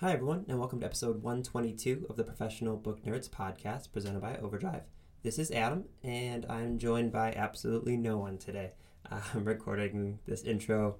[0.00, 4.36] Hi, everyone, and welcome to episode 122 of the Professional Book Nerds podcast presented by
[4.36, 4.82] Overdrive.
[5.22, 8.72] This is Adam, and I'm joined by absolutely no one today.
[9.10, 10.96] Uh, I'm recording this intro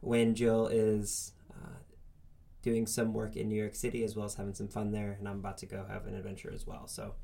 [0.00, 1.80] when Jill is uh,
[2.62, 5.28] doing some work in New York City as well as having some fun there, and
[5.28, 6.88] I'm about to go have an adventure as well.
[6.88, 7.16] So,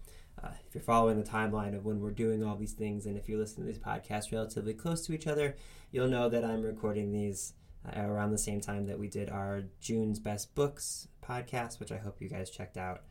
[0.43, 3.31] uh, if you're following the timeline of when we're doing all these things, and if
[3.31, 5.57] you're listening to these podcasts relatively close to each other,
[5.91, 7.55] you'll know that I'm recording these
[7.87, 11.99] uh, around the same time that we did our June's Best Books podcast, which I
[11.99, 13.03] hope you guys checked out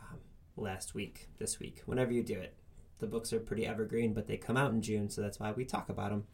[0.00, 0.18] um,
[0.56, 2.56] last week, this week, whenever you do it.
[2.98, 5.64] The books are pretty evergreen, but they come out in June, so that's why we
[5.64, 6.24] talk about them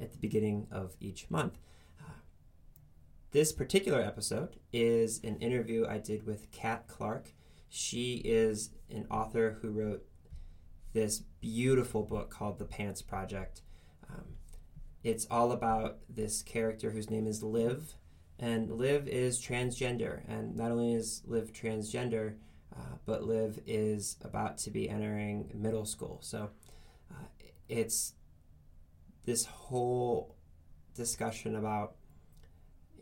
[0.00, 1.58] at the beginning of each month.
[2.00, 2.20] Uh,
[3.30, 7.34] this particular episode is an interview I did with Cat Clarke.
[7.68, 10.04] She is an author who wrote
[10.94, 13.60] this beautiful book called The Pants Project.
[14.08, 14.24] Um,
[15.04, 17.94] it's all about this character whose name is Liv,
[18.38, 20.22] and Liv is transgender.
[20.26, 22.36] And not only is Liv transgender,
[22.74, 26.18] uh, but Liv is about to be entering middle school.
[26.22, 26.50] So
[27.10, 27.26] uh,
[27.68, 28.14] it's
[29.26, 30.34] this whole
[30.94, 31.96] discussion about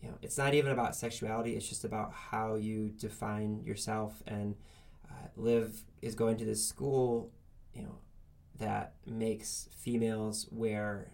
[0.01, 4.57] you know it's not even about sexuality it's just about how you define yourself and
[5.11, 7.31] uh, liv is going to this school
[7.75, 7.99] you know
[8.59, 11.13] that makes females wear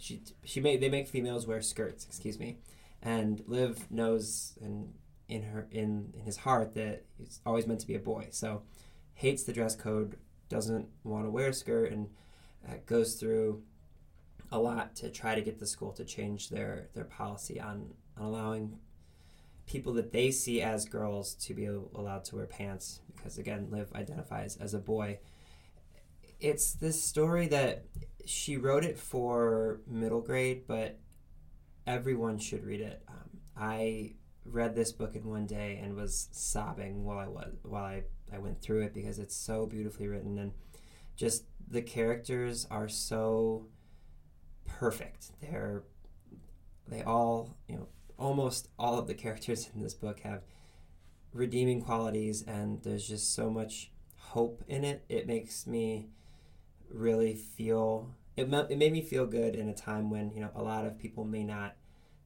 [0.00, 2.58] she she made they make females wear skirts excuse me.
[3.02, 4.94] And liv knows and
[5.28, 8.28] in her in, in his heart that he's always meant to be a boy.
[8.30, 8.62] So
[9.14, 10.16] hates the dress code
[10.48, 12.08] doesn't want to wear a skirt and
[12.68, 13.62] uh, goes through
[14.50, 18.26] a lot to try to get the school to change their their policy on, on
[18.26, 18.78] allowing
[19.66, 23.00] people that they see as girls to be allowed to wear pants.
[23.14, 25.18] Because again liv identifies as a boy.
[26.40, 27.84] It's this story that
[28.26, 30.98] she wrote it for middle grade but
[31.86, 34.12] everyone should read it um, i
[34.44, 38.38] read this book in one day and was sobbing while i was while I, I
[38.38, 40.52] went through it because it's so beautifully written and
[41.16, 43.66] just the characters are so
[44.64, 45.32] perfect.
[45.40, 45.82] They're
[46.88, 47.88] they all, you know,
[48.18, 50.42] almost all of the characters in this book have
[51.32, 55.04] redeeming qualities and there's just so much hope in it.
[55.08, 56.08] It makes me
[56.90, 60.62] really feel it, it made me feel good in a time when, you know, a
[60.62, 61.76] lot of people may not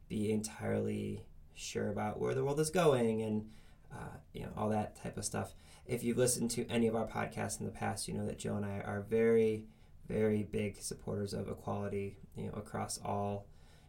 [0.08, 3.48] be entirely sure about where the world is going and
[3.92, 5.54] uh, you know all that type of stuff
[5.86, 8.56] if you've listened to any of our podcasts in the past, you know that joe
[8.56, 9.64] and I are very,
[10.08, 13.46] very big supporters of equality, you know, across all,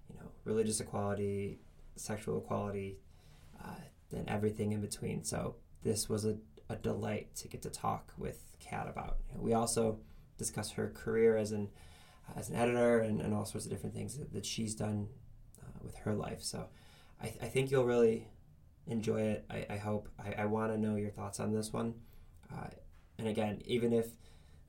[0.09, 1.59] you know, religious equality,
[1.95, 2.99] sexual equality,
[3.63, 3.75] uh,
[4.11, 5.23] and everything in between.
[5.23, 6.37] So this was a,
[6.69, 9.17] a delight to get to talk with Cat about.
[9.29, 9.99] You know, we also
[10.37, 11.69] discuss her career as an
[12.35, 15.07] as an editor and, and all sorts of different things that, that she's done
[15.61, 16.41] uh, with her life.
[16.41, 16.65] So
[17.21, 18.27] I, I think you'll really
[18.87, 19.45] enjoy it.
[19.49, 20.09] I, I hope.
[20.19, 21.93] I, I want to know your thoughts on this one.
[22.51, 22.67] Uh,
[23.17, 24.07] and again, even if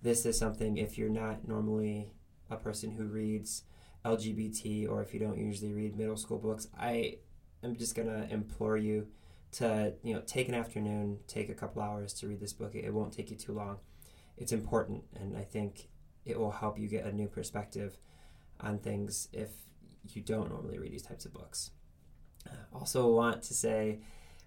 [0.02, 2.12] this is something, if you're not normally
[2.50, 3.62] a person who reads
[4.04, 7.16] LGBT or if you don't usually read middle school books, I
[7.62, 9.08] am just going to implore you
[9.52, 12.74] to, you know, take an afternoon, take a couple hours to read this book.
[12.74, 13.78] It, it won't take you too long.
[14.36, 15.88] It's important, and I think
[16.24, 17.98] it will help you get a new perspective
[18.60, 19.50] on things if
[20.08, 21.70] you don't normally read these types of books.
[22.72, 24.00] Also, want to say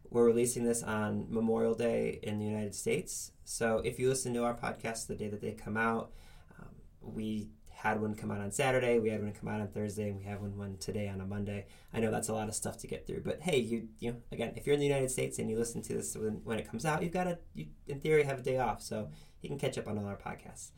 [0.09, 3.31] we're releasing this on Memorial Day in the United States.
[3.43, 6.11] So, if you listen to our podcast the day that they come out,
[6.59, 6.69] um,
[7.01, 10.17] we had one come out on Saturday, we had one come out on Thursday, and
[10.17, 11.65] we have one, one today on a Monday.
[11.93, 14.17] I know that's a lot of stuff to get through, but hey, you you know,
[14.31, 16.69] again, if you're in the United States and you listen to this when, when it
[16.69, 19.09] comes out, you've got to, you, in theory, have a day off, so
[19.41, 20.71] you can catch up on all our podcasts.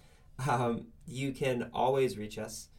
[0.48, 2.70] Um, you can always reach us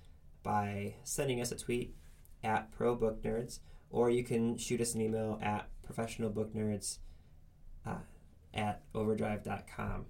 [0.43, 1.95] by sending us a tweet
[2.43, 6.99] at Pro Book Nerds or you can shoot us an email at professionalbooknerds
[7.87, 7.99] uh,
[8.55, 10.07] at overdrive.com.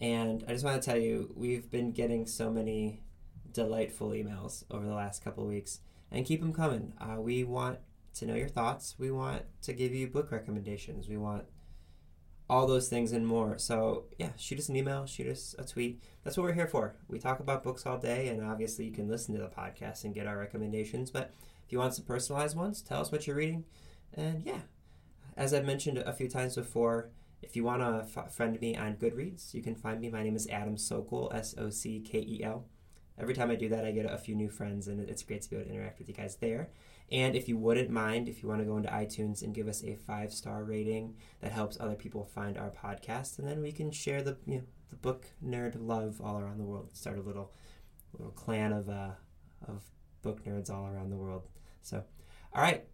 [0.00, 3.00] And I just want to tell you, we've been getting so many
[3.52, 5.80] delightful emails over the last couple weeks,
[6.10, 6.92] and keep them coming.
[7.00, 7.78] Uh, we want
[8.14, 8.96] to know your thoughts.
[8.98, 11.08] We want to give you book recommendations.
[11.08, 11.44] We want
[12.50, 13.58] all those things and more.
[13.58, 16.02] So, yeah, shoot us an email, shoot us a tweet.
[16.24, 16.94] That's what we're here for.
[17.08, 20.14] We talk about books all day, and obviously, you can listen to the podcast and
[20.14, 21.10] get our recommendations.
[21.10, 21.32] But
[21.64, 23.64] if you want some personalized ones, tell us what you're reading.
[24.14, 24.60] And yeah,
[25.36, 27.10] as I've mentioned a few times before,
[27.42, 30.08] If you want to f- friend me on Goodreads, you can find me.
[30.10, 32.66] My name is Adam Sockel, S O C K E L.
[33.18, 35.50] Every time I do that, I get a few new friends, and it's great to
[35.50, 36.70] be able to interact with you guys there.
[37.12, 39.84] And if you wouldn't mind, if you want to go into iTunes and give us
[39.84, 43.92] a five star rating, that helps other people find our podcast, and then we can
[43.92, 46.96] share the you know, the book nerd love all around the world.
[46.96, 47.52] Start a little
[48.14, 49.10] little clan of uh,
[49.68, 49.82] of
[50.22, 51.42] book nerds all around the world.
[51.82, 52.02] So,
[52.54, 52.84] all right,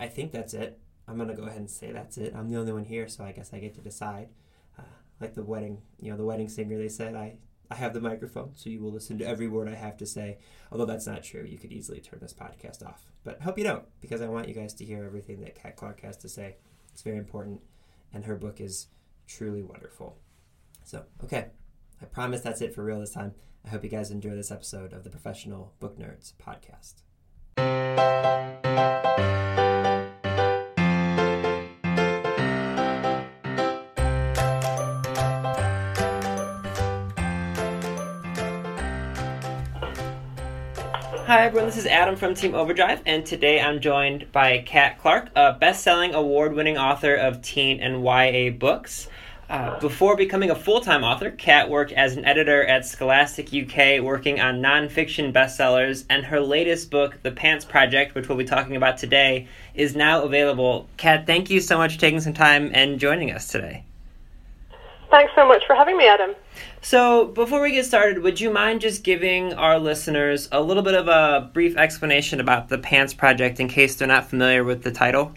[0.00, 0.80] I think that's it.
[1.06, 2.32] I'm gonna go ahead and say that's it.
[2.34, 4.30] I'm the only one here, so I guess I get to decide.
[4.78, 4.82] Uh,
[5.20, 6.78] like the wedding, you know, the wedding singer.
[6.78, 7.36] They said I
[7.70, 10.38] I have the microphone, so you will listen to every word I have to say.
[10.70, 13.06] Although that's not true, you could easily turn this podcast off.
[13.24, 15.76] But I hope you don't, because I want you guys to hear everything that Cat
[15.76, 16.56] Clarke has to say.
[16.92, 17.60] It's very important,
[18.12, 18.86] and her book is
[19.26, 20.16] truly wonderful.
[20.84, 21.48] So, okay,
[22.00, 23.34] I promise that's it for real this time.
[23.64, 27.02] I hope you guys enjoy this episode of the Professional Book Nerds podcast.
[41.26, 45.30] Hi everyone, this is Adam from Team Overdrive, and today I'm joined by Cat Clarke,
[45.34, 49.08] a best-selling, award-winning author of teen and YA books.
[49.50, 54.38] Uh, before becoming a full-time author, Cat worked as an editor at Scholastic UK, working
[54.38, 58.96] on nonfiction bestsellers, and her latest book, The Pants Project, which we'll be talking about
[58.96, 60.86] today, is now available.
[60.96, 63.82] Cat, thank you so much for taking some time and joining us today.
[65.10, 66.34] Thanks so much for having me, Adam.
[66.80, 70.94] So, before we get started, would you mind just giving our listeners a little bit
[70.94, 74.90] of a brief explanation about the Pants Project in case they're not familiar with the
[74.90, 75.32] title?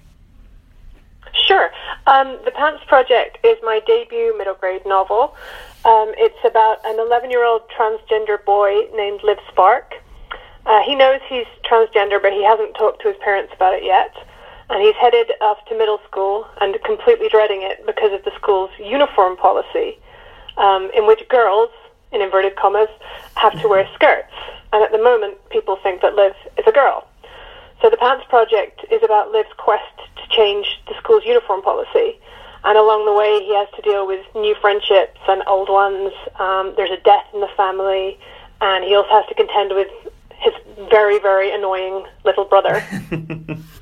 [1.48, 1.72] Sure.
[2.08, 5.36] Um, the Pants Project is my debut middle grade novel.
[5.86, 9.94] Um, it's about an 11 year old transgender boy named Liv Spark.
[10.66, 14.16] Uh, he knows he's transgender, but he hasn't talked to his parents about it yet
[14.70, 18.70] and he's headed off to middle school and completely dreading it because of the school's
[18.80, 19.98] uniform policy,
[20.58, 21.70] um, in which girls,
[22.12, 22.90] in inverted commas,
[23.36, 24.34] have to wear skirts.
[24.72, 27.08] And at the moment, people think that Liv is a girl.
[27.82, 32.20] So the Pants Project is about Liv's quest to change the school's uniform policy.
[32.64, 36.12] And along the way, he has to deal with new friendships and old ones.
[36.38, 38.20] Um, there's a death in the family,
[38.60, 39.88] and he also has to contend with
[40.40, 40.54] his
[40.90, 42.84] very, very annoying little brother.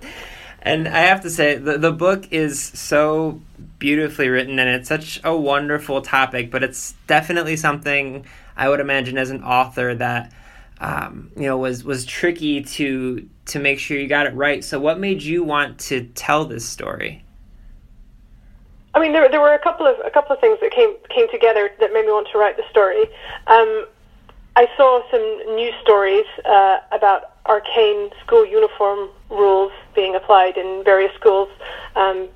[0.68, 3.42] And I have to say, the, the book is so
[3.80, 8.26] beautifully written and it's such a wonderful topic, but it's definitely something
[8.58, 10.34] I would imagine as an author that
[10.80, 14.64] um, you know was was tricky to to make sure you got it right.
[14.64, 17.24] So what made you want to tell this story?
[18.94, 21.30] I mean, there, there were a couple of a couple of things that came came
[21.30, 23.04] together that made me want to write the story.
[23.48, 23.88] Um,
[24.58, 31.14] I saw some news stories uh, about arcane school uniform rules being applied in various
[31.16, 31.50] schools
[31.96, 32.30] um,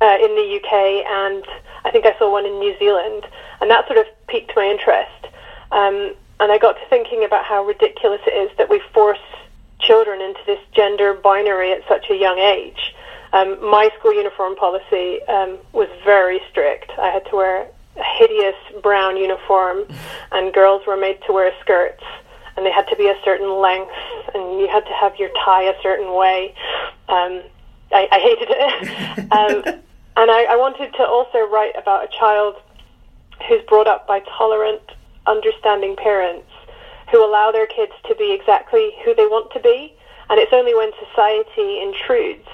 [0.00, 1.44] uh, in the UK, and
[1.84, 3.24] I think I saw one in New Zealand,
[3.60, 5.28] and that sort of piqued my interest.
[5.70, 9.20] Um, and I got to thinking about how ridiculous it is that we force
[9.78, 12.94] children into this gender binary at such a young age.
[13.32, 16.90] Um, my school uniform policy um, was very strict.
[16.98, 17.66] I had to wear
[17.96, 19.84] a hideous brown uniform,
[20.32, 22.02] and girls were made to wear skirts,
[22.62, 23.90] and they had to be a certain length,
[24.34, 26.54] and you had to have your tie a certain way.
[27.08, 27.42] Um,
[27.90, 29.18] I, I hated it.
[29.32, 29.82] um,
[30.14, 32.54] and I, I wanted to also write about a child
[33.48, 34.82] who's brought up by tolerant,
[35.26, 36.46] understanding parents
[37.10, 39.92] who allow their kids to be exactly who they want to be.
[40.30, 42.46] And it's only when society intrudes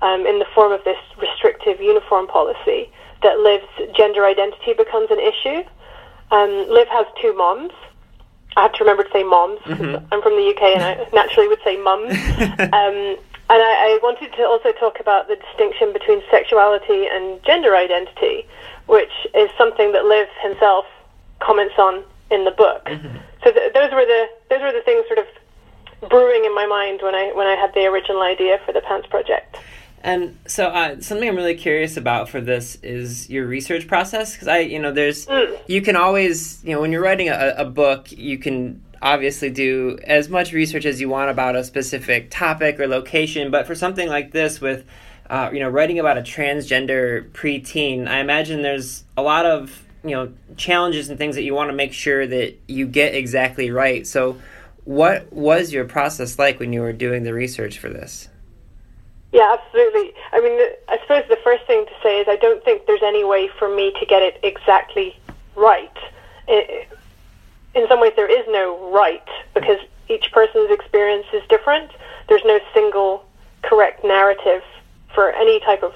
[0.00, 2.90] um, in the form of this restrictive uniform policy
[3.22, 5.68] that Liv's gender identity becomes an issue.
[6.30, 7.72] Um, Liv has two moms.
[8.56, 9.60] I have to remember to say moms.
[9.60, 10.12] Mm-hmm.
[10.12, 12.12] I'm from the UK and I naturally would say mums.
[12.72, 13.16] um,
[13.50, 18.46] and I, I, wanted to also talk about the distinction between sexuality and gender identity,
[18.86, 20.86] which is something that Liv himself
[21.40, 22.84] comments on in the book.
[22.86, 23.16] Mm-hmm.
[23.42, 25.26] So th- those were the those were the things sort of
[26.08, 29.08] brewing in my mind when I when I had the original idea for the Pants
[29.08, 29.56] project.
[30.02, 34.48] And so, uh, something I'm really curious about for this is your research process because
[34.48, 35.60] I, you know, there's mm.
[35.66, 39.98] you can always, you know, when you're writing a, a, book, you can obviously do
[40.04, 43.50] as much research as you want about a specific topic or location.
[43.50, 44.86] But for something like this, with
[45.28, 50.10] uh, you know, writing about a transgender preteen, I imagine there's a lot of you
[50.12, 54.06] know challenges and things that you want to make sure that you get exactly right.
[54.06, 54.40] So,
[54.84, 58.28] what was your process like when you were doing the research for this?
[59.32, 60.12] Yeah, absolutely.
[60.32, 60.58] I mean,
[60.88, 63.74] I suppose the first thing to say is I don't think there's any way for
[63.74, 65.16] me to get it exactly
[65.56, 65.96] right.
[66.48, 71.90] In some ways, there is no right because each person's experience is different.
[72.28, 73.24] There's no single
[73.62, 74.62] correct narrative
[75.14, 75.94] for any type of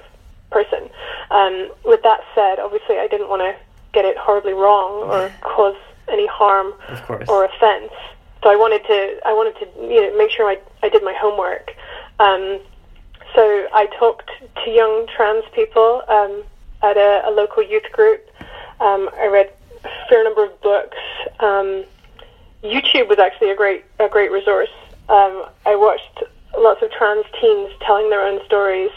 [0.50, 0.88] person.
[1.30, 3.56] Um, with that said, obviously, I didn't want to
[3.92, 5.76] get it horribly wrong or cause
[6.08, 6.74] any harm
[7.28, 7.92] or offense.
[8.42, 11.14] So I wanted to I wanted to you know make sure I I did my
[11.18, 11.72] homework.
[12.20, 12.60] Um,
[13.34, 14.30] so I talked
[14.64, 16.42] to young trans people um,
[16.82, 18.24] at a, a, local youth group.
[18.80, 19.52] Um, I read
[19.84, 20.96] a fair number of books.
[21.40, 21.84] Um,
[22.62, 24.70] YouTube was actually a great a great resource.
[25.08, 26.22] Um, I watched
[26.56, 28.90] lots of trans teens telling their own stories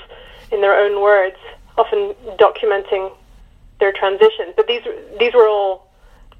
[0.51, 1.37] in their own words,
[1.77, 3.11] often documenting
[3.79, 4.53] their transition.
[4.55, 4.83] But these
[5.19, 5.87] these were all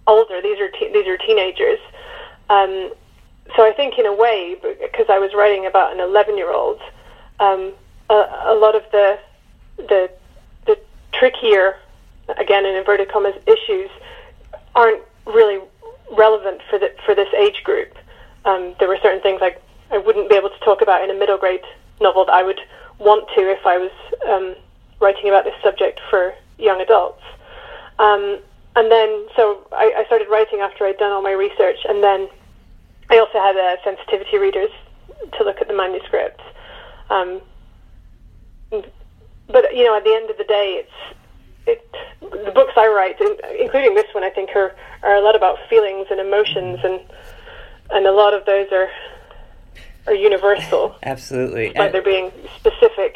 [0.05, 0.41] older.
[0.41, 1.79] These are te- these are teenagers.
[2.49, 2.91] Um,
[3.55, 6.81] so I think in a way, because I was writing about an 11 year old,
[7.39, 7.73] um,
[8.09, 9.19] a, lot of the
[9.77, 10.09] the
[10.65, 10.79] the
[11.13, 11.75] trickier,
[12.37, 13.89] again in inverted commas, issues
[14.75, 15.59] aren't really
[16.15, 17.95] relevant for the for this age group.
[18.45, 19.61] Um, there were certain things like
[19.91, 21.63] I wouldn't be able to talk about in a middle grade
[21.99, 22.59] novel that I would
[22.99, 23.91] want to if I was
[24.27, 24.55] um,
[24.99, 27.23] writing about this subject for young adults.
[27.99, 28.39] Um,
[28.75, 32.29] and then, so I, I, started writing after I'd done all my research, and then
[33.09, 34.69] I also had uh, sensitivity readers
[35.37, 36.43] to look at the manuscripts.
[37.09, 37.41] Um,
[38.69, 41.17] but you know, at the end of the day, it's
[41.67, 43.19] it, the books I write,
[43.59, 47.01] including this one, I think are are a lot about feelings and emotions, and
[47.91, 48.89] and a lot of those are
[50.07, 50.95] are universal.
[51.03, 53.15] Absolutely, by there being specific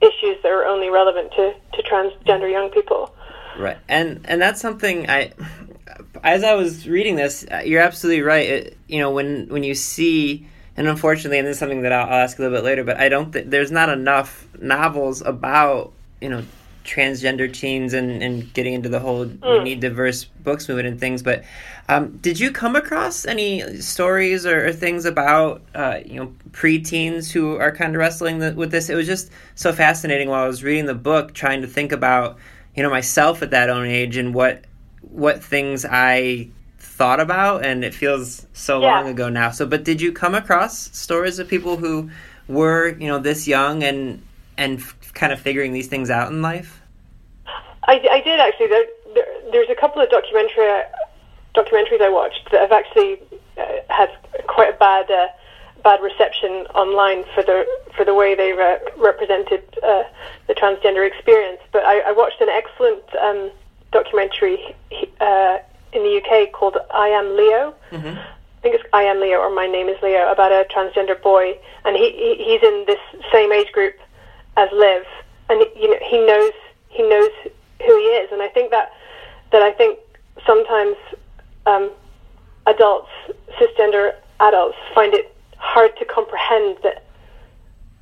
[0.00, 3.14] issues that are only relevant to to transgender young people.
[3.58, 5.32] Right, and and that's something I,
[6.22, 8.48] as I was reading this, you're absolutely right.
[8.48, 12.06] It, you know, when when you see and unfortunately, and this is something that I'll,
[12.06, 15.92] I'll ask a little bit later, but I don't think there's not enough novels about
[16.20, 16.42] you know
[16.84, 19.58] transgender teens and, and getting into the whole mm.
[19.58, 21.22] we need diverse books movement and things.
[21.22, 21.44] But
[21.88, 27.30] um, did you come across any stories or, or things about uh, you know preteens
[27.30, 28.88] who are kind of wrestling the, with this?
[28.88, 32.38] It was just so fascinating while I was reading the book, trying to think about
[32.74, 34.64] you know myself at that own age and what
[35.02, 38.86] what things I thought about, and it feels so yeah.
[38.86, 39.50] long ago now.
[39.50, 42.10] So, but did you come across stories of people who
[42.48, 44.22] were you know this young and
[44.62, 46.80] and f- kind of figuring these things out in life?
[47.84, 48.68] I, I did actually.
[48.68, 50.82] There, there, there's a couple of documentary
[51.54, 53.20] documentaries I watched that have actually
[53.58, 54.10] uh, had
[54.46, 55.26] quite a bad uh,
[55.82, 57.66] bad reception online for the
[57.96, 60.04] for the way they re- represented uh,
[60.46, 61.60] the transgender experience.
[61.72, 63.50] But I, I watched an excellent um,
[63.90, 64.76] documentary
[65.20, 65.58] uh,
[65.92, 67.74] in the UK called I Am Leo.
[67.90, 68.16] Mm-hmm.
[68.16, 71.58] I think it's I Am Leo or My Name is Leo about a transgender boy,
[71.84, 73.00] and he, he he's in this
[73.32, 73.96] same age group
[74.56, 75.04] as Liv,
[75.48, 76.52] and you know he knows
[76.88, 77.30] he knows
[77.86, 78.92] who he is, and I think that
[79.50, 79.98] that I think
[80.46, 80.96] sometimes
[81.66, 81.90] um,
[82.66, 83.10] adults,
[83.58, 87.04] cisgender adults, find it hard to comprehend that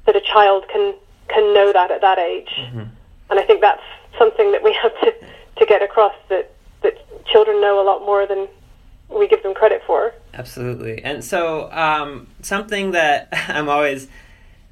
[0.06, 0.94] that a child can
[1.28, 2.84] can know that at that age, mm-hmm.
[3.30, 3.82] and I think that's
[4.18, 5.14] something that we have to
[5.58, 6.52] to get across that
[6.82, 6.94] that
[7.26, 8.48] children know a lot more than
[9.08, 10.12] we give them credit for.
[10.34, 14.08] Absolutely, and so um, something that I'm always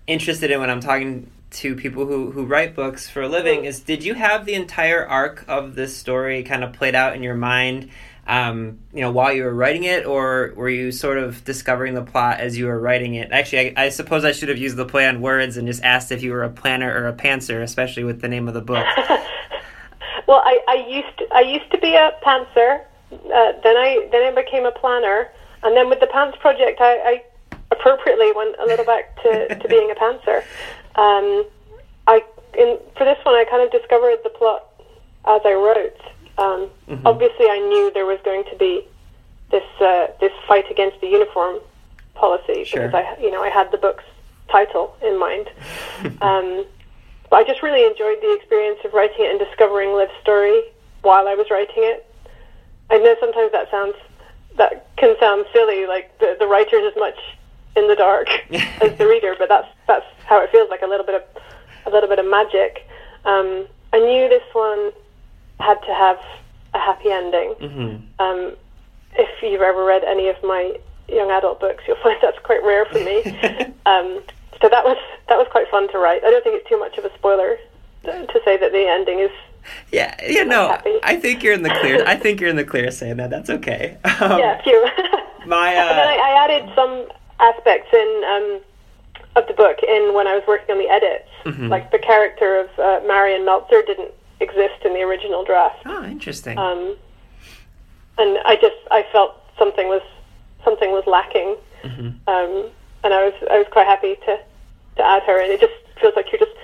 [0.06, 3.80] interested in when I'm talking to people who, who write books for a living is
[3.80, 7.34] did you have the entire arc of this story kind of played out in your
[7.34, 7.90] mind
[8.26, 10.04] um, you know while you were writing it?
[10.04, 13.32] Or were you sort of discovering the plot as you were writing it?
[13.32, 16.12] Actually I, I suppose i should have used the play on words and just asked
[16.12, 18.86] if you were a planner or a pantser especially with the name of the book.
[20.26, 24.30] Well I, I used to, i used to be a pantser uh, then i then
[24.30, 25.28] i became a planner.
[25.62, 27.24] And then with the pants project i, I
[27.70, 30.44] appropriately went a little back to, to being a pantser
[30.98, 31.46] um,
[32.06, 32.24] I
[32.58, 34.66] in for this one, I kind of discovered the plot
[35.24, 36.00] as I wrote.
[36.38, 37.06] Um, mm-hmm.
[37.06, 38.84] Obviously, I knew there was going to be
[39.50, 41.60] this uh, this fight against the uniform
[42.14, 42.86] policy sure.
[42.86, 44.04] because I, you know, I had the book's
[44.48, 45.48] title in mind.
[46.20, 46.66] um,
[47.30, 50.62] but I just really enjoyed the experience of writing it and discovering Liv's story
[51.02, 52.06] while I was writing it.
[52.90, 53.94] I know sometimes that sounds
[54.56, 57.18] that can sound silly, like the the writer's as much
[57.76, 58.28] in the dark
[58.82, 61.42] as the reader, but that's that's how it feels like a little bit of
[61.86, 62.86] a little bit of magic.
[63.24, 64.92] Um, I knew this one
[65.58, 66.18] had to have
[66.74, 67.54] a happy ending.
[67.60, 68.22] Mm-hmm.
[68.22, 68.52] Um,
[69.14, 70.78] if you've ever read any of my
[71.08, 73.22] young adult books, you'll find that's quite rare for me.
[73.86, 74.22] um,
[74.60, 76.22] so that was that was quite fun to write.
[76.24, 77.56] I don't think it's too much of a spoiler
[78.04, 79.30] to, say that the ending is.
[79.92, 80.68] Yeah, yeah, no.
[80.68, 80.98] Happy.
[81.02, 82.04] I think you're in the clear.
[82.06, 83.30] I think you're in the clear saying that.
[83.30, 83.98] That's okay.
[84.20, 84.88] Um, yeah, phew.
[85.46, 85.76] my.
[85.76, 87.06] Uh, and then I, I added some
[87.38, 88.60] aspects in um,
[89.38, 91.28] of the book in when I was working on the edits.
[91.44, 91.68] Mm-hmm.
[91.68, 95.82] Like the character of uh, Marion Meltzer didn't exist in the original draft.
[95.86, 96.58] Oh, interesting.
[96.58, 96.96] Um,
[98.18, 100.02] and I just I felt something was
[100.64, 102.08] something was lacking, mm-hmm.
[102.28, 102.70] um,
[103.04, 104.38] and I was I was quite happy to
[104.96, 105.40] to add her.
[105.40, 106.56] And it just feels like you're just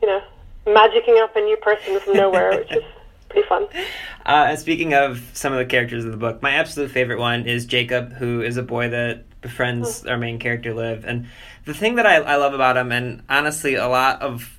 [0.00, 0.22] you know
[0.66, 2.84] magicking up a new person from nowhere, which is
[3.28, 3.66] pretty fun.
[4.24, 7.46] Uh, and speaking of some of the characters of the book, my absolute favorite one
[7.46, 10.10] is Jacob, who is a boy that befriends mm.
[10.10, 11.04] our main character Liv.
[11.04, 11.26] And
[11.64, 14.58] the thing that I, I love about him, and honestly, a lot of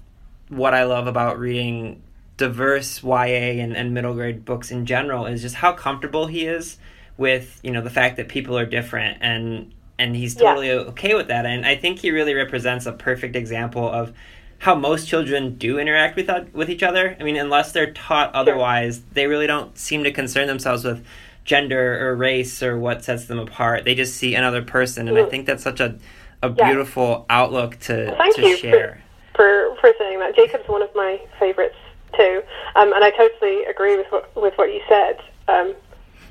[0.50, 2.02] what I love about reading
[2.38, 6.78] diverse YA and, and middle grade books in general, is just how comfortable he is
[7.18, 10.74] with you know the fact that people are different and and he's totally yeah.
[10.74, 11.46] okay with that.
[11.46, 14.14] And I think he really represents a perfect example of
[14.58, 17.16] how most children do interact with with each other.
[17.20, 21.06] I mean, unless they're taught otherwise, they really don't seem to concern themselves with
[21.44, 23.86] gender or race or what sets them apart.
[23.86, 25.26] They just see another person, and mm.
[25.26, 25.98] I think that's such a
[26.46, 29.02] a beautiful outlook to Thank to you share.
[29.34, 31.76] For, for, for saying that, Jacob's one of my favorites
[32.16, 32.42] too,
[32.76, 35.20] um, and I totally agree with what, with what you said.
[35.48, 35.76] Um,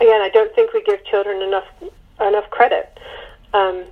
[0.00, 1.66] again, I don't think we give children enough
[2.20, 2.98] enough credit.
[3.52, 3.84] Um,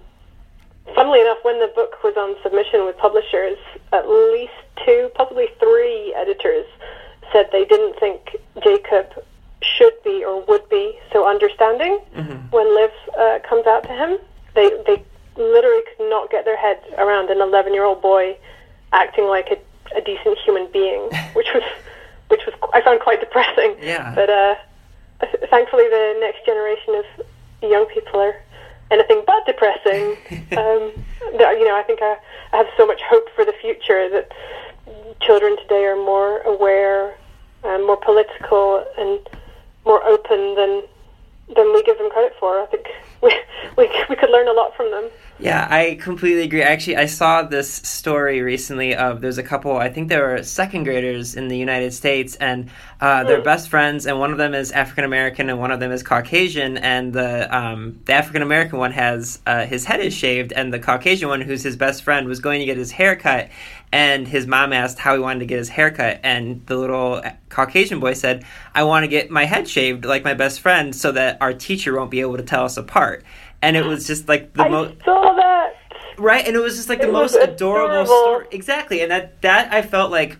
[0.94, 3.58] funnily enough, when the book was on submission with publishers,
[3.92, 4.52] at least
[4.84, 6.66] two, possibly three editors
[7.32, 9.06] said they didn't think Jacob
[9.62, 12.48] should be or would be so understanding mm-hmm.
[12.50, 14.18] when Liv uh, comes out to him.
[14.54, 15.02] They they
[15.36, 18.36] literally could not get their heads around an 11 year old boy
[18.92, 21.00] acting like a, a decent human being,
[21.34, 21.62] which was
[22.28, 23.76] which was I found quite depressing.
[23.80, 24.14] Yeah.
[24.14, 24.54] But uh,
[25.50, 27.26] thankfully, the next generation of
[27.70, 28.36] young people are
[28.90, 30.16] anything but depressing.
[30.58, 30.92] um,
[31.38, 32.16] that, you know, I think I,
[32.52, 34.32] I have so much hope for the future that
[35.20, 37.16] children today are more aware,
[37.64, 39.20] and more political, and
[39.84, 40.82] more open than
[41.54, 42.60] than we give them credit for.
[42.60, 42.86] I think
[43.22, 43.34] we,
[43.76, 45.08] we, we could learn a lot from them.
[45.38, 46.62] Yeah, I completely agree.
[46.62, 50.84] Actually, I saw this story recently of there's a couple, I think they were second
[50.84, 53.44] graders in the United States, and uh, they're mm.
[53.44, 56.76] best friends, and one of them is African American and one of them is Caucasian,
[56.78, 60.78] and the um, the African American one has uh, his head is shaved, and the
[60.78, 63.48] Caucasian one, who's his best friend, was going to get his hair cut,
[63.92, 67.22] and his mom asked how he wanted to get his hair cut, and the little
[67.50, 68.44] Caucasian boy said,
[68.74, 71.94] "I want to get my head shaved like my best friend, so that our teacher
[71.96, 73.24] won't be able to tell us apart."
[73.62, 74.94] and it was just like the most
[76.18, 79.40] right and it was just like it the most adorable, adorable story exactly and that
[79.40, 80.36] that i felt like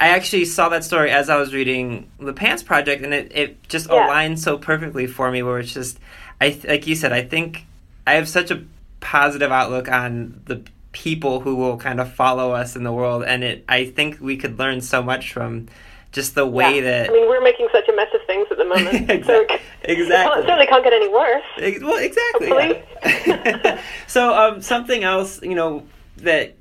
[0.00, 3.68] i actually saw that story as i was reading the pants project and it, it
[3.68, 4.06] just yeah.
[4.06, 5.98] aligned so perfectly for me where it's just
[6.40, 7.66] i like you said i think
[8.06, 8.62] i have such a
[9.00, 10.62] positive outlook on the
[10.96, 14.34] people who will kind of follow us in the world and it i think we
[14.34, 15.68] could learn so much from
[16.10, 16.80] just the way yeah.
[16.80, 19.10] that I mean, we're making such a mess of things at the moment.
[19.10, 19.58] exactly.
[19.58, 20.40] So exactly.
[20.40, 21.82] It certainly can't get any worse.
[21.82, 22.82] Well, exactly.
[23.26, 23.82] Yeah.
[24.06, 25.86] so, um, something else, you know,
[26.18, 26.56] that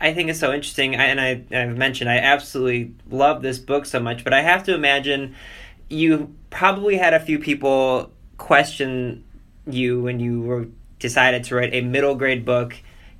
[0.00, 3.86] I think is so interesting, I, and I, I've mentioned I absolutely love this book
[3.86, 5.36] so much, but I have to imagine
[5.88, 9.22] you probably had a few people question
[9.68, 10.66] you when you were
[10.98, 12.76] decided to write a middle grade book,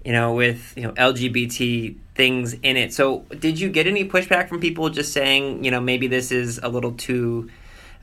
[0.07, 2.95] you know, with you know LGBT things in it.
[2.95, 6.61] So, did you get any pushback from people just saying, you know, maybe this is
[6.63, 7.51] a little too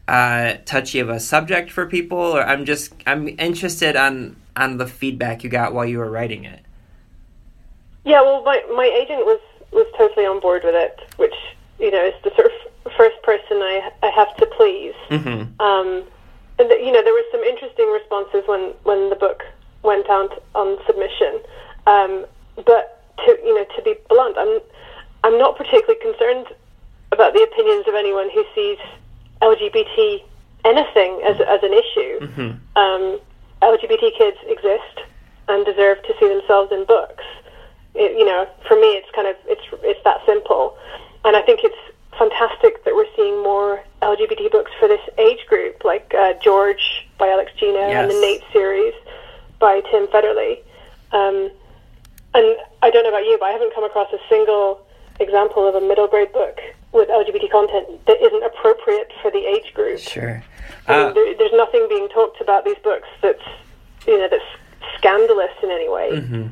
[0.10, 4.86] uh, touchy of a subject for people, or I'm just I'm interested on on the
[4.86, 6.60] feedback you got while you were writing it.
[8.04, 9.40] Yeah, well, my my agent was
[9.72, 11.36] was totally on board with it, which
[11.80, 14.96] you know is the sort of first person I I have to please.
[15.08, 15.62] Mm-hmm.
[15.62, 16.04] Um,
[16.60, 19.42] and you know, there were some interesting responses when when the book
[19.84, 21.40] went out on submission,
[21.88, 24.60] um, but to you know to be blunt, I'm
[25.24, 26.48] I'm not particularly concerned
[27.12, 28.78] about the opinions of anyone who sees
[29.42, 30.24] LGBT
[30.66, 32.20] anything as as an issue.
[32.20, 32.78] Mm-hmm.
[32.78, 33.20] Um,
[33.62, 35.08] LGBT kids exist
[35.48, 37.24] and deserve to see themselves in books.
[37.96, 40.78] It, you know, for me, it's kind of it's it's that simple,
[41.26, 41.78] and I think it's
[42.18, 47.30] fantastic that we're seeing more LGBT books for this age group, like uh, George by
[47.30, 48.04] Alex Gino yes.
[48.04, 48.94] and the Nate series
[49.60, 50.60] by Tim Federle.
[51.12, 51.52] Um,
[52.34, 54.86] and I don't know about you, but I haven't come across a single
[55.20, 56.60] example of a middle grade book
[56.92, 60.00] with LGBT content that isn't appropriate for the age group.
[60.00, 60.44] Sure.
[60.88, 63.44] I mean, uh, there, there's nothing being talked about these books that's
[64.08, 64.44] you know that's
[64.98, 66.10] scandalous in any way.
[66.14, 66.48] Mm-hmm.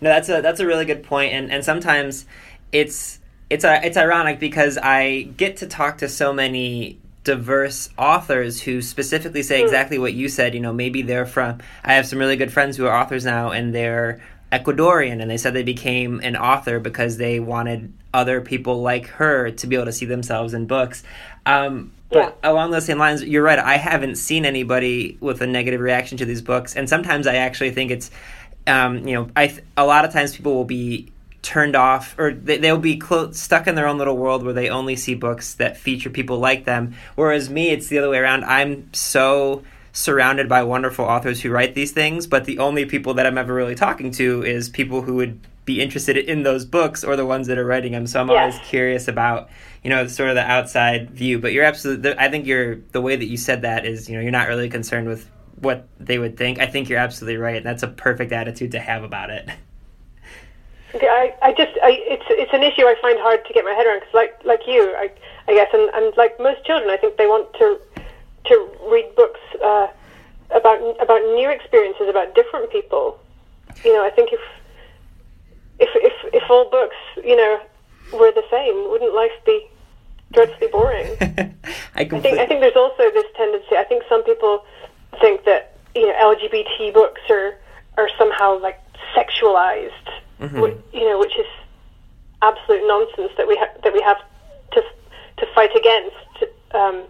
[0.00, 2.26] No, that's a that's a really good point, and and sometimes
[2.72, 8.62] it's it's a, it's ironic because I get to talk to so many diverse authors
[8.62, 9.64] who specifically say hmm.
[9.64, 10.54] exactly what you said.
[10.54, 11.58] You know, maybe they're from.
[11.84, 15.36] I have some really good friends who are authors now, and they're Ecuadorian, and they
[15.36, 19.86] said they became an author because they wanted other people like her to be able
[19.86, 21.04] to see themselves in books.
[21.46, 22.50] Um, but yeah.
[22.50, 23.58] along those same lines, you're right.
[23.58, 27.70] I haven't seen anybody with a negative reaction to these books, and sometimes I actually
[27.70, 28.10] think it's,
[28.66, 32.32] um, you know, I th- a lot of times people will be turned off or
[32.32, 35.54] they, will be clo- stuck in their own little world where they only see books
[35.54, 36.94] that feature people like them.
[37.14, 38.44] Whereas me, it's the other way around.
[38.44, 43.26] I'm so surrounded by wonderful authors who write these things, but the only people that
[43.26, 47.16] I'm ever really talking to is people who would be interested in those books or
[47.16, 48.06] the ones that are writing them.
[48.06, 49.50] So I'm always curious about
[49.82, 51.38] you know sort of the outside view.
[51.38, 52.16] But you're absolutely.
[52.18, 54.68] I think you're the way that you said that is you know you're not really
[54.68, 56.58] concerned with what they would think.
[56.58, 57.56] I think you're absolutely right.
[57.56, 59.48] And that's a perfect attitude to have about it.
[60.94, 63.86] I, I just I, it's it's an issue I find hard to get my head
[63.86, 65.10] around because like like you I
[65.46, 67.78] I guess and, and like most children I think they want to
[68.46, 69.88] to read books uh,
[70.50, 73.18] about about new experiences about different people.
[73.84, 74.40] You know I think if
[75.78, 77.60] if if if all books you know
[78.12, 79.66] were the same, wouldn't life be
[80.32, 81.16] dreadfully boring?
[81.20, 83.76] I, I think I think there's also this tendency.
[83.76, 84.64] I think some people
[85.20, 87.58] think that you know LGBT books are
[87.96, 88.80] are somehow like
[89.14, 90.96] sexualized mm-hmm.
[90.96, 91.46] you know, which is
[92.42, 94.18] absolute nonsense that we have that we have
[94.72, 94.82] to
[95.38, 96.16] to fight against.
[96.72, 97.04] Um,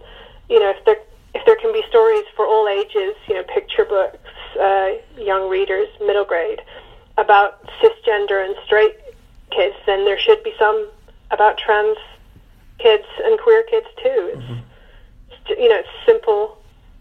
[0.49, 0.97] you know, if there
[1.35, 4.19] if there can be stories for all ages, you know, picture books,
[4.59, 6.61] uh, young readers, middle grade,
[7.19, 8.97] about cisgender and straight
[9.51, 10.89] kids, then there should be some
[11.31, 11.97] about trans
[12.79, 14.33] kids and queer kids too.
[14.33, 15.61] It's, mm-hmm.
[15.61, 16.59] you know, it's simple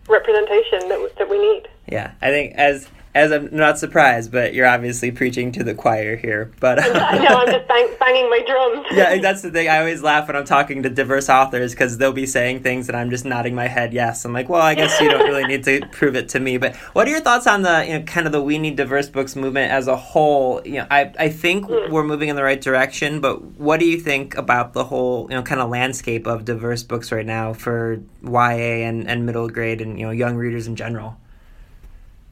[0.07, 1.67] representation that that we need.
[1.87, 6.15] Yeah, I think as as I'm not surprised, but you're obviously preaching to the choir
[6.15, 6.51] here.
[6.59, 8.87] But I know I'm just bang, banging my drums.
[8.91, 9.67] yeah, that's the thing.
[9.67, 12.95] I always laugh when I'm talking to diverse authors because they'll be saying things and
[12.95, 14.25] I'm just nodding my head yes.
[14.25, 16.57] I'm like, well, I guess you don't really need to prove it to me.
[16.57, 19.09] But what are your thoughts on the you know kind of the we need diverse
[19.09, 20.61] books movement as a whole?
[20.63, 21.89] You know, I I think mm.
[21.89, 25.35] we're moving in the right direction, but what do you think about the whole you
[25.35, 29.81] know kind of landscape of diverse books right now for YA and and middle grade
[29.81, 31.17] and you know young readers in general?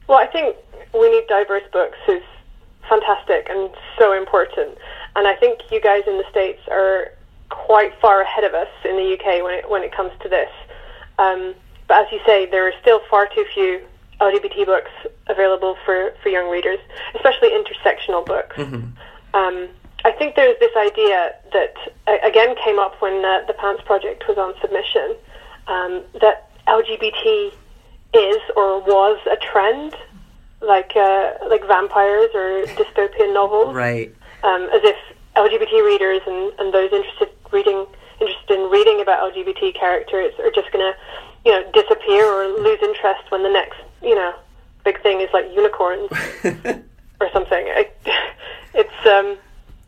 [0.08, 0.56] Well, I think
[0.94, 2.22] we need diverse books is
[2.88, 4.78] fantastic and so important.
[5.16, 7.12] And I think you guys in the States are
[7.50, 10.50] quite far ahead of us in the UK when it, when it comes to this.
[11.18, 11.54] Um,
[11.86, 13.80] but as you say, there are still far too few
[14.20, 14.90] LGBT books
[15.28, 16.78] available for, for young readers,
[17.14, 18.56] especially intersectional books.
[18.56, 19.36] Mm-hmm.
[19.36, 19.68] Um,
[20.04, 21.74] I think there's this idea that,
[22.24, 25.16] again, came up when uh, the Pants Project was on submission,
[25.66, 27.52] um, that LGBT
[28.14, 29.94] is or was a trend
[30.60, 33.74] like uh, like vampires or dystopian novels.
[33.74, 34.14] Right.
[34.42, 34.96] Um, as if
[35.36, 37.86] LGBT readers and, and those interested reading
[38.20, 40.96] interested in reading about LGBT characters are just going to
[41.44, 44.34] you know disappear or lose interest when the next you know
[44.84, 46.10] big thing is like unicorns
[47.20, 47.66] or something.
[47.68, 47.88] I,
[48.74, 49.36] it's um,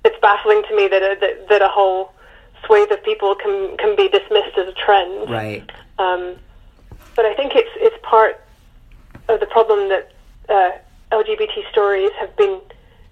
[0.04, 2.12] it's baffling to me that a, that, that a whole
[2.64, 5.30] swathe of people can can be dismissed as a trend.
[5.30, 5.68] Right.
[5.98, 6.36] Um,
[7.16, 8.42] but I think it's it's part
[9.28, 10.12] of the problem that
[10.50, 10.70] uh,
[11.12, 12.60] LGBT stories have been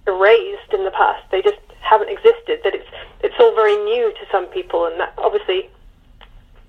[0.06, 1.22] erased in the past.
[1.30, 2.60] They just haven't existed.
[2.64, 2.88] That it's
[3.20, 5.68] it's all very new to some people, and that obviously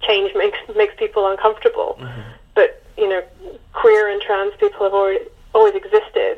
[0.01, 1.97] change makes makes people uncomfortable.
[1.99, 2.21] Mm-hmm.
[2.55, 3.23] But you know,
[3.73, 5.21] queer and trans people have always
[5.53, 6.37] always existed,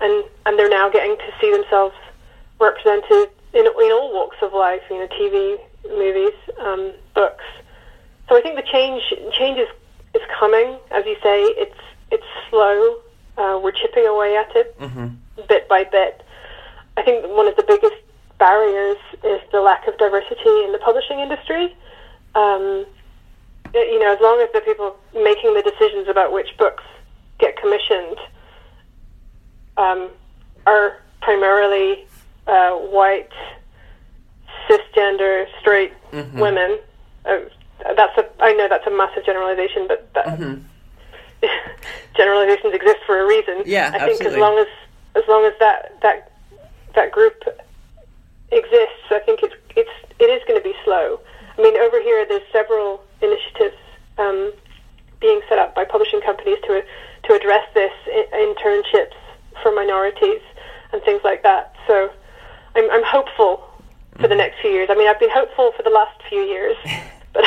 [0.00, 1.94] and and they're now getting to see themselves
[2.60, 4.82] represented in in all walks of life.
[4.90, 7.44] You know, TV, movies, um, books.
[8.28, 9.02] So I think the change
[9.32, 9.68] change is
[10.14, 10.78] is coming.
[10.90, 13.00] As you say, it's it's slow
[13.36, 15.08] uh, we're chipping away at it mm-hmm.
[15.48, 16.22] bit by bit.
[16.96, 17.96] I think one of the biggest
[18.38, 21.76] barriers is the lack of diversity in the publishing industry.
[22.34, 22.86] Um,
[23.74, 26.84] you know, as long as the people making the decisions about which books
[27.38, 28.18] get commissioned
[29.76, 30.10] um,
[30.66, 32.06] are primarily
[32.46, 33.32] uh, white,
[34.68, 36.38] cisgender, straight mm-hmm.
[36.38, 36.78] women,
[37.26, 37.40] uh,
[37.94, 40.62] that's a I know that's a massive generalization, but that, mm-hmm
[42.16, 43.62] generalizations exist for a reason.
[43.64, 44.26] Yeah, I think absolutely.
[44.26, 44.66] as long as
[45.14, 46.32] as long as that that
[46.94, 47.42] that group
[48.52, 51.20] exists, I think it's it's it is going to be slow.
[51.58, 53.76] I mean, over here there's several initiatives
[54.18, 54.52] um,
[55.20, 56.82] being set up by publishing companies to
[57.24, 57.92] to address this
[58.32, 59.16] internships
[59.62, 60.40] for minorities
[60.92, 61.74] and things like that.
[61.86, 62.10] So
[62.74, 63.64] I'm, I'm hopeful
[64.14, 64.38] for the mm-hmm.
[64.38, 64.88] next few years.
[64.90, 66.76] I mean, I've been hopeful for the last few years.
[67.36, 67.44] but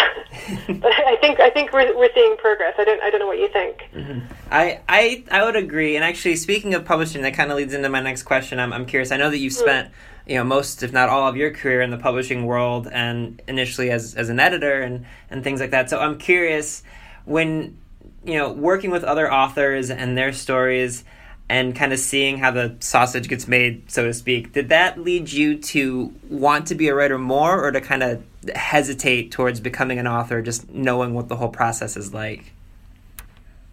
[0.81, 2.75] but I think I think we're we're seeing progress.
[2.77, 3.89] I don't I don't know what you think.
[3.93, 4.19] Mm-hmm.
[4.51, 5.95] I, I I would agree.
[5.95, 8.59] And actually, speaking of publishing, that kind of leads into my next question.
[8.59, 9.11] I'm I'm curious.
[9.11, 9.57] I know that you've mm.
[9.57, 9.91] spent
[10.27, 13.91] you know most, if not all, of your career in the publishing world, and initially
[13.91, 15.89] as as an editor and and things like that.
[15.89, 16.83] So I'm curious
[17.25, 17.77] when
[18.23, 21.03] you know working with other authors and their stories
[21.49, 25.31] and kind of seeing how the sausage gets made, so to speak, did that lead
[25.31, 28.23] you to want to be a writer more or to kind of
[28.55, 32.53] hesitate towards becoming an author, just knowing what the whole process is like?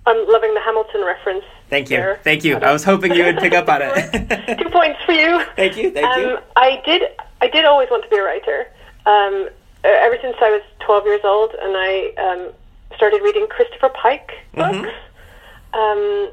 [0.07, 1.45] I'm loving the Hamilton reference.
[1.69, 1.97] Thank you.
[1.97, 2.21] There.
[2.23, 2.57] Thank you.
[2.57, 4.59] I, was hoping you would pick up on it.
[4.59, 5.43] Two points for you.
[5.57, 5.91] Thank you.
[5.91, 6.39] Thank um, you.
[6.55, 7.03] I did.
[7.41, 8.67] I did always want to be a writer.
[9.05, 9.49] Um,
[9.85, 12.53] ever since I was 12 years old, and I um,
[12.95, 14.77] started reading Christopher Pike books.
[14.77, 15.79] Mm-hmm.
[15.79, 16.33] Um,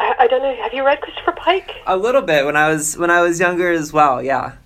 [0.00, 0.54] I, I don't know.
[0.62, 1.76] Have you read Christopher Pike?
[1.86, 4.22] A little bit when I was when I was younger as well.
[4.22, 4.56] Yeah.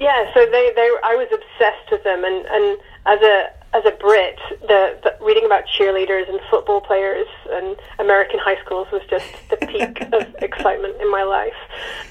[0.00, 0.32] Yeah.
[0.34, 4.38] So they they I was obsessed with them, and and as a as a Brit,
[4.62, 9.56] the, the reading about cheerleaders and football players and American high schools was just the
[9.58, 11.52] peak of excitement in my life.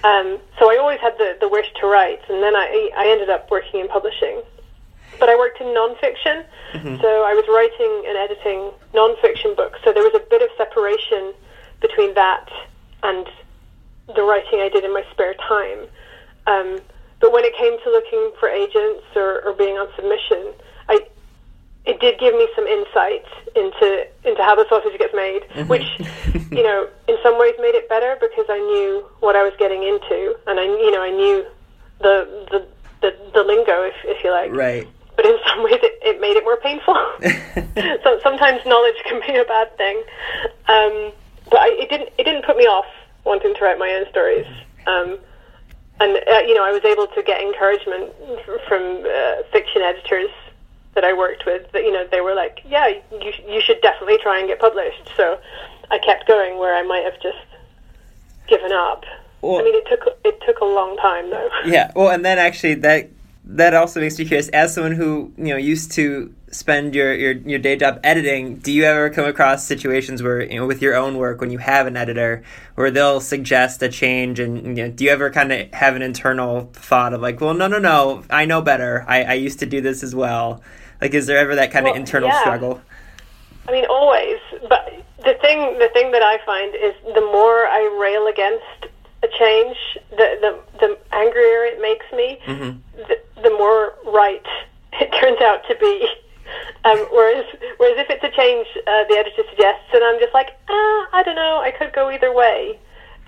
[0.04, 3.30] Um, so I always had the, the wish to write, and then I I ended
[3.30, 4.42] up working in publishing.
[5.20, 7.02] But I worked in nonfiction, mm-hmm.
[7.02, 9.80] so I was writing and editing nonfiction books.
[9.84, 11.34] So there was a bit of separation
[11.82, 12.48] between that
[13.02, 13.26] and
[14.16, 15.88] the writing I did in my spare time.
[16.46, 16.82] Um,
[17.20, 20.54] but when it came to looking for agents or, or being on submission,
[20.90, 21.00] I
[21.86, 23.26] it did give me some insight
[23.56, 25.68] into into how the sausage gets made, mm-hmm.
[25.68, 25.88] which
[26.52, 29.84] you know in some ways made it better because I knew what I was getting
[29.84, 31.46] into, and I you know I knew
[32.00, 32.68] the the
[33.02, 34.52] the, the lingo, if if you like.
[34.52, 34.88] Right.
[35.16, 36.94] But in some ways, it, it made it more painful.
[38.04, 39.98] so sometimes knowledge can be a bad thing.
[40.68, 41.12] Um,
[41.50, 42.86] but I, it didn't it didn't put me off
[43.26, 44.46] wanting to write my own stories.
[44.86, 45.18] Um,
[46.00, 48.12] and uh, you know, I was able to get encouragement
[48.68, 50.30] from uh, fiction editors
[50.94, 51.72] that I worked with.
[51.72, 55.10] That you know, they were like, "Yeah, you you should definitely try and get published."
[55.16, 55.40] So
[55.90, 57.38] I kept going where I might have just
[58.48, 59.06] given up.
[59.42, 61.50] Well, I mean, it took it took a long time though.
[61.66, 61.92] Yeah.
[61.96, 63.10] Well, and then actually that
[63.48, 64.50] that also makes me curious.
[64.50, 68.72] As someone who you know used to spend your, your, your day job editing, do
[68.72, 71.88] you ever come across situations where, you know, with your own work, when you have
[71.88, 72.42] an editor,
[72.76, 76.02] where they'll suggest a change, and you know, do you ever kind of have an
[76.02, 79.04] internal thought of like, well, no, no, no, I know better.
[79.08, 80.62] I, I used to do this as well.
[81.02, 82.40] Like, is there ever that kind well, of internal yeah.
[82.40, 82.82] struggle?
[83.68, 84.40] I mean, always.
[84.70, 89.28] But the thing, the thing that I find is the more I rail against a
[89.28, 89.78] change,
[90.12, 92.40] the the, the angrier it makes me.
[92.46, 92.80] Mm-hmm.
[93.08, 94.46] The, the more right
[94.94, 96.08] it turns out to be.
[96.86, 97.46] Um, whereas,
[97.78, 101.22] whereas if it's a change uh, the editor suggests, and I'm just like, ah, I
[101.26, 102.80] don't know, I could go either way.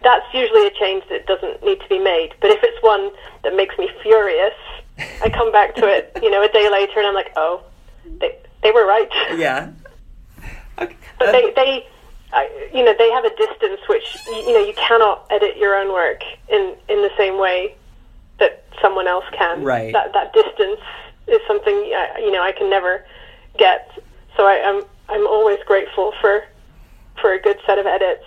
[0.02, 2.34] That's usually a change that doesn't need to be made.
[2.40, 3.12] But if it's one
[3.44, 4.54] that makes me furious,
[5.22, 7.64] I come back to it, you know, a day later, and I'm like, oh,
[8.20, 9.10] they they were right.
[9.36, 9.72] Yeah.
[10.80, 10.96] Okay.
[11.20, 11.88] But they they.
[12.32, 15.92] Uh, you know they have a distance which you, know you cannot edit your own
[15.92, 17.76] work in in the same way
[18.40, 19.64] that someone else can.
[19.64, 19.92] Right.
[19.94, 20.80] That that distance
[21.28, 23.04] is something uh, you know I can never
[23.58, 23.92] get.
[24.38, 26.44] So I, am I'm, I'm always grateful for
[27.20, 28.26] for a good set of edits.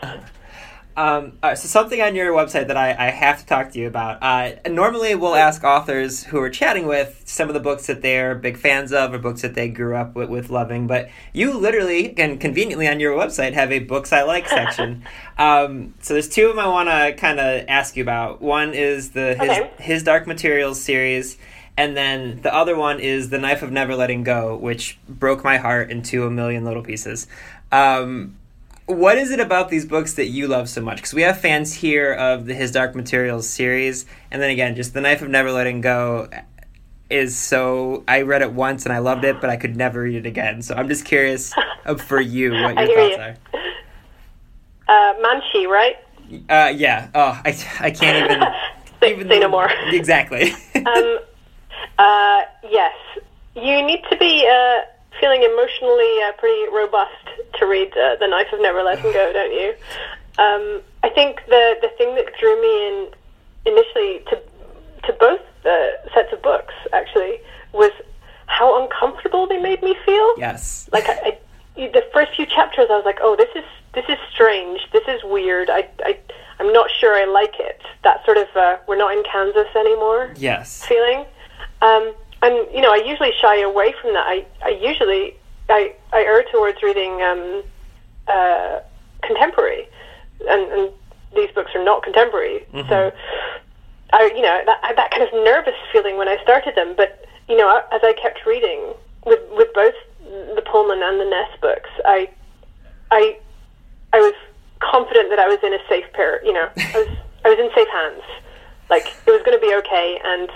[0.97, 4.23] Um, so something on your website that I, I have to talk to you about.
[4.23, 8.35] Uh, normally, we'll ask authors who we're chatting with some of the books that they're
[8.35, 10.87] big fans of or books that they grew up with, with loving.
[10.87, 15.05] But you literally and conveniently on your website have a books I like section.
[15.39, 18.43] um, so there's two of them I want to kind of ask you about.
[18.43, 19.71] One is the his, okay.
[19.79, 21.39] his Dark Materials series,
[21.77, 25.57] and then the other one is The Knife of Never Letting Go, which broke my
[25.57, 27.27] heart into a million little pieces.
[27.71, 28.37] Um,
[28.87, 30.97] what is it about these books that you love so much?
[30.97, 34.95] Because we have fans here of the His Dark Materials series, and then again, just
[34.95, 36.29] The Knife of Never Letting Go
[37.11, 38.05] is so.
[38.09, 40.63] I read it once and I loved it, but I could never read it again.
[40.63, 41.53] So I'm just curious
[42.07, 43.23] for you what your thoughts you.
[43.23, 43.37] are.
[44.89, 45.97] Uh, Manchee, right?
[46.49, 47.11] Uh, yeah.
[47.15, 48.43] Oh, I, I can't even.
[49.01, 49.71] say, even say no more.
[49.89, 50.53] Exactly.
[50.75, 51.19] um,
[51.99, 52.95] uh, yes,
[53.55, 54.81] you need to be uh,
[55.21, 57.27] feeling emotionally uh, pretty robust
[57.59, 59.75] to read uh, The Knife of Never Letting Go, don't you?
[60.39, 63.09] Um, I think the the thing that drew me in
[63.67, 64.41] initially to
[65.07, 67.41] to both the sets of books actually
[67.73, 67.93] was
[68.47, 70.35] how uncomfortable they made me feel.
[70.39, 70.89] Yes.
[70.93, 71.39] Like I,
[71.77, 74.81] I, the first few chapters, I was like, oh, this is this is strange.
[74.93, 75.71] This is weird.
[75.71, 76.19] I, I
[76.59, 77.81] I'm not sure I like it.
[78.05, 80.35] That sort of uh, we're not in Kansas anymore.
[80.37, 80.85] Yes.
[80.85, 81.25] Feeling.
[81.83, 84.27] Um, and you know, I usually shy away from that.
[84.27, 85.37] I, I usually
[85.69, 87.63] I, I err towards reading um,
[88.27, 88.81] uh,
[89.23, 89.89] contemporary,
[90.49, 90.91] and, and
[91.35, 92.67] these books are not contemporary.
[92.73, 92.89] Mm-hmm.
[92.89, 93.13] So,
[94.13, 96.95] I you know that had that kind of nervous feeling when I started them.
[96.97, 98.93] But you know, as I kept reading
[99.25, 102.29] with with both the Pullman and the Ness books, I
[103.11, 103.39] I
[104.13, 104.35] I was
[104.81, 106.45] confident that I was in a safe pair.
[106.45, 108.23] You know, I was I was in safe hands.
[108.91, 110.51] Like it was going to be okay, and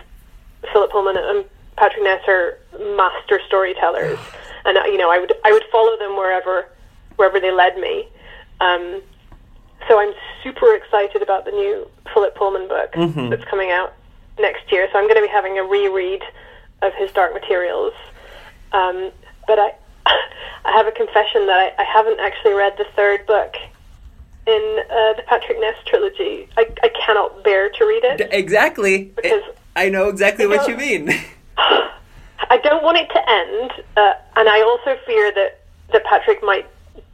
[0.73, 1.45] Philip Pullman and
[1.77, 2.59] Patrick Ness are
[2.97, 4.19] master storytellers,
[4.65, 6.69] and uh, you know I would I would follow them wherever
[7.17, 8.09] wherever they led me.
[8.61, 9.03] Um,
[9.89, 10.13] so I'm
[10.43, 13.31] super excited about the new Philip Pullman book mm-hmm.
[13.31, 13.95] that's coming out
[14.39, 14.89] next year.
[14.93, 16.23] So I'm going to be having a reread
[16.83, 17.93] of his Dark Materials.
[18.73, 19.11] Um,
[19.47, 19.75] but I
[20.07, 23.55] I have a confession that I, I haven't actually read the third book
[24.47, 26.49] in uh, the Patrick Ness trilogy.
[26.57, 28.29] I, I cannot bear to read it.
[28.33, 29.05] Exactly.
[29.17, 29.43] Because
[29.75, 31.13] I know exactly what you mean.
[31.59, 35.61] I don't want it to end, uh, and I also fear that
[35.93, 36.67] that Patrick might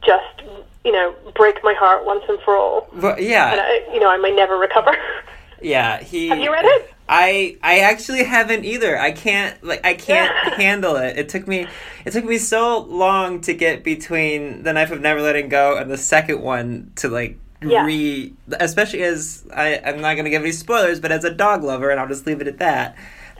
[0.05, 0.43] just
[0.83, 2.89] you know, break my heart once and for all.
[2.93, 4.93] But yeah, And I, you know, I may never recover.
[5.61, 6.03] yeah.
[6.03, 6.27] He.
[6.27, 6.93] Have you read it?
[7.07, 8.99] I I actually haven't either.
[8.99, 10.55] I can't like I can't Yeah.
[10.55, 11.17] handle it.
[11.17, 11.67] It took me
[12.05, 15.89] it took me so long to get between the knife of never letting go and
[15.89, 17.85] the second one to like Yeah.
[17.85, 21.89] re especially as I I'm not gonna give any spoilers, but as a dog lover,
[21.91, 22.95] and I'll just leave it at that.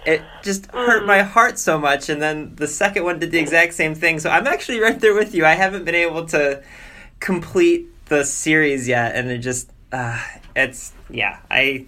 [0.05, 3.73] It just hurt my heart so much, and then the second one did the exact
[3.73, 4.19] same thing.
[4.19, 5.45] So I'm actually right there with you.
[5.45, 6.61] I haven't been able to
[7.19, 10.21] complete the series yet, and it just uh,
[10.55, 11.85] it's yeah I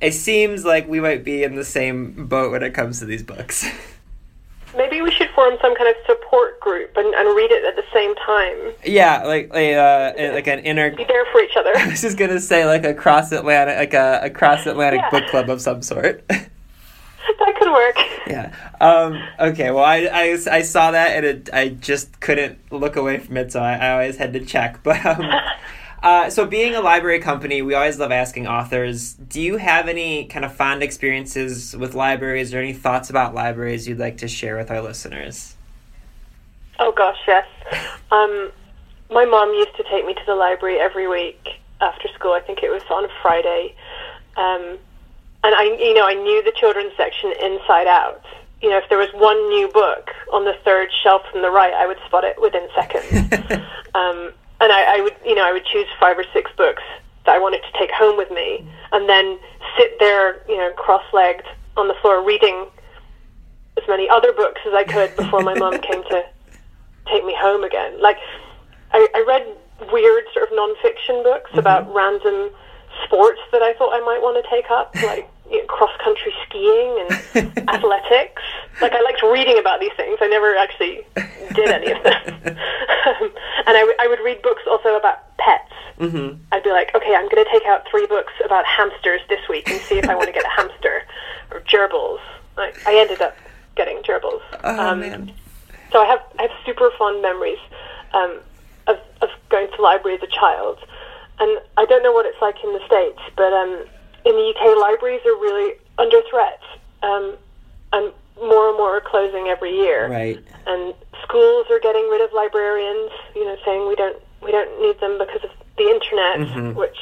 [0.00, 3.22] it seems like we might be in the same boat when it comes to these
[3.22, 3.64] books.
[4.76, 7.84] Maybe we should form some kind of support group and, and read it at the
[7.94, 8.74] same time.
[8.84, 10.90] yeah, like a, uh, like an inner.
[10.94, 11.72] Be there for each other.
[11.76, 15.10] I was just gonna say like a cross Atlantic, like a, a cross Atlantic Yeah.
[15.20, 16.24] book club of some sort.
[17.38, 17.96] that could work.
[18.26, 18.54] yeah.
[18.80, 19.70] Um, okay.
[19.70, 23.52] Well, I, I, I saw that and it, I just couldn't look away from it,
[23.52, 24.80] so I, I always had to check.
[24.86, 25.30] But um,
[26.02, 29.14] uh, so being a library company, we always love asking authors.
[29.14, 33.88] Do you have any kind of fond experiences with libraries, or any thoughts about libraries
[33.88, 35.56] you'd like to share with our listeners?
[36.78, 37.46] Oh gosh, yes.
[38.12, 38.52] Um,
[39.10, 42.32] my mom used to take me to the library every week after school.
[42.32, 43.74] I think it was on a Friday,
[44.36, 44.78] um,
[45.46, 48.24] and I, you know, I knew the children's section inside out.
[48.60, 51.72] You know, if there was one new book on the third shelf from the right,
[51.72, 53.32] I would spot it within seconds.
[53.94, 56.82] um, and I, I would, you know, I would choose five or six books
[57.24, 59.38] that I wanted to take home with me, and then
[59.78, 62.66] sit there, you know, cross-legged on the floor reading
[63.76, 66.24] as many other books as I could before my mom came to
[67.06, 68.00] take me home again.
[68.00, 68.16] Like,
[68.90, 69.46] I, I read
[69.92, 72.50] weird sort of nonfiction books about random
[73.04, 76.32] sports that I thought I might want to take up, like you know, cross country
[76.48, 78.42] skiing and athletics.
[78.80, 80.18] Like, I liked reading about these things.
[80.20, 81.06] I never actually
[81.54, 82.22] did any of them.
[82.46, 82.56] um,
[83.66, 85.72] and I, w- I would read books also about pets.
[85.98, 86.42] Mm-hmm.
[86.52, 89.68] I'd be like, okay, I'm going to take out three books about hamsters this week
[89.70, 91.02] and see if I want to get a hamster
[91.52, 92.20] or gerbils.
[92.58, 93.36] I, I ended up
[93.76, 94.42] getting gerbils.
[94.64, 95.32] Oh Um, man.
[95.92, 97.58] So I have I have super fond memories
[98.12, 98.40] um,
[98.88, 100.78] of of going to the library as a child,
[101.38, 103.84] and I don't know what it's like in the states, but um,
[104.26, 106.60] in the UK, libraries are really under threat,
[107.02, 107.36] um,
[107.92, 108.12] and
[108.42, 110.10] more and more are closing every year.
[110.10, 110.42] Right.
[110.66, 115.00] And schools are getting rid of librarians, you know, saying we don't we don't need
[115.00, 116.74] them because of the internet, Mhm.
[116.74, 116.98] which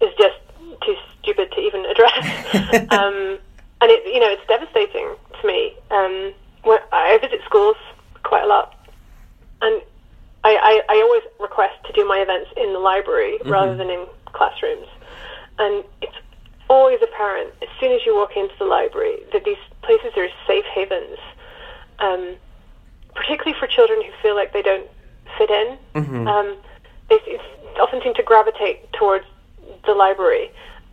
[0.00, 0.36] is just
[0.84, 2.24] too stupid to even address.
[2.92, 3.38] um,
[3.80, 5.08] and it, you know, it's devastating
[5.40, 5.74] to me.
[5.90, 7.76] Um, when I visit schools
[8.22, 8.74] quite a lot,
[9.62, 9.82] and
[10.44, 14.06] I, I, I always request to do my events in the library rather than in
[14.32, 14.86] classrooms.
[15.58, 16.16] And it's
[16.68, 20.64] always apparent as soon as you walk into the library that these places are safe
[20.66, 21.18] havens,
[21.98, 22.36] um,
[23.14, 24.88] particularly for children who feel like they don't
[25.36, 25.78] fit in.
[25.94, 26.28] Mhm.
[26.28, 26.56] Um,
[27.08, 27.40] they
[27.80, 29.24] often seem to gravitate towards
[29.84, 30.50] the library.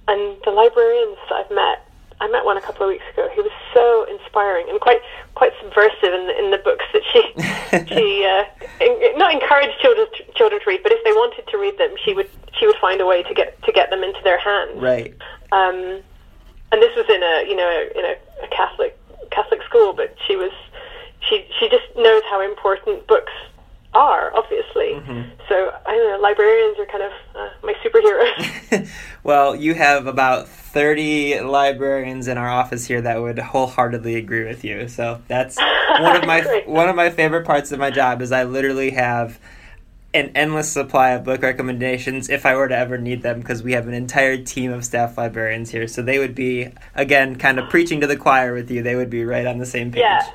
[0.08, 1.85] And the librarians I've met,
[2.22, 3.30] I met one a couple of weeks ago.
[3.34, 5.02] He was so inspiring and quite
[5.36, 7.22] quite subversive in the, in the books that she
[7.94, 8.46] she uh,
[8.80, 11.92] en- not encouraged children to, children to read, but if they wanted to read them,
[12.04, 14.82] she would she would find a way to get to get them into their hands.
[14.82, 15.14] Right.
[15.52, 16.02] Um,
[16.72, 18.98] and this was in a you know in a, a Catholic
[19.32, 20.52] Catholic school, but she was
[21.28, 23.34] she she just knows how important books
[23.96, 25.02] are, obviously.
[25.48, 26.20] So I don't know.
[26.22, 28.90] Librarians are kind of uh, my superheroes.
[29.24, 34.64] well, you have about 30 librarians in our office here that would wholeheartedly agree with
[34.64, 34.88] you.
[34.88, 38.44] So that's one of my one of my favorite parts of my job is I
[38.44, 39.40] literally have
[40.14, 43.74] an endless supply of book recommendations if I were to ever need them because we
[43.74, 45.88] have an entire team of staff librarians here.
[45.88, 48.82] So they would be again kind of preaching to the choir with you.
[48.82, 50.02] They would be right on the same page.
[50.02, 50.26] yeah.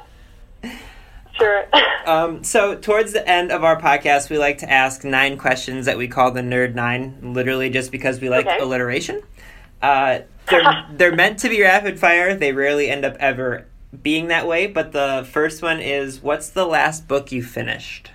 [1.41, 1.65] Sure.
[2.07, 5.99] Um, so, towards the end of our podcast, we like to ask nine questions that
[5.99, 8.59] we call the Nerd Nine, literally just because we like Okay.
[8.59, 9.21] alliteration.
[9.83, 12.35] Uh, they're, they're meant to be rapid fire.
[12.35, 13.67] They rarely end up ever
[14.03, 14.67] being that way.
[14.67, 18.11] But the first one is What's the last book you finished?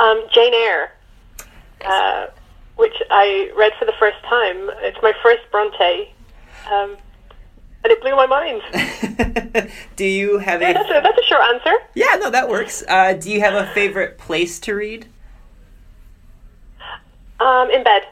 [0.00, 0.92] um, Jane Eyre,
[1.86, 2.26] uh,
[2.76, 4.68] which I read for the first time.
[4.82, 6.12] It's my first Bronte,
[6.70, 6.96] um,
[7.88, 9.70] and it blew my mind.
[9.96, 10.98] do you have Yeah, that's a.
[10.98, 11.74] a, that's a short answer.
[11.94, 12.84] Yeah, no, that works.
[12.86, 15.06] Uh, do you have a favorite place to read?
[17.40, 18.02] Um, in bed.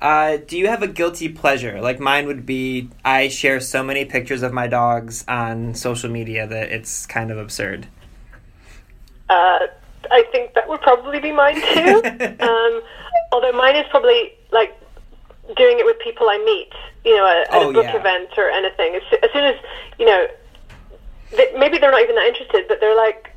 [0.00, 1.80] Uh, do you have a guilty pleasure?
[1.80, 6.46] Like mine would be, I share so many pictures of my dogs on social media
[6.46, 7.86] that it's kind of absurd.
[9.30, 9.60] Uh,
[10.10, 12.02] I think that would probably be mine too.
[12.40, 12.82] um,
[13.30, 14.76] although mine is probably like
[15.56, 16.72] doing it with people I meet,
[17.04, 17.98] you know, at, at Oh, a book yeah.
[17.98, 18.94] event or anything.
[18.96, 19.56] As, as soon as
[19.98, 20.26] you know,
[21.36, 23.30] they, maybe they're not even that interested, but they're like,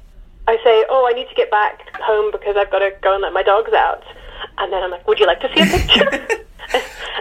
[0.48, 3.22] I say, "Oh, I need to get back home because I've got to go and
[3.22, 4.04] let my dogs out,"
[4.60, 6.10] and then I'm like, "Would you like to see a picture?"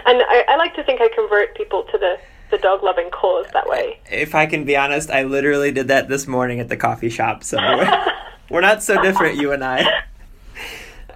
[0.05, 2.17] and I, I like to think I convert people to the
[2.51, 3.99] the dog loving cause that way.
[4.11, 7.43] If I can be honest, I literally did that this morning at the coffee shop.
[7.43, 8.05] So we're,
[8.51, 9.83] we're not so different, you and I.